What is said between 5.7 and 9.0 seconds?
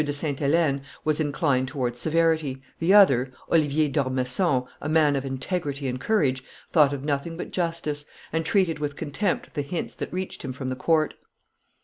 and courage, thought of nothing but justice, and treated with